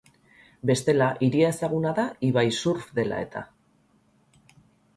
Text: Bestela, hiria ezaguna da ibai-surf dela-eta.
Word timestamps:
Bestela, 0.69 1.09
hiria 1.27 1.51
ezaguna 1.55 1.91
da 2.01 2.07
ibai-surf 2.29 2.89
dela-eta. 3.01 3.47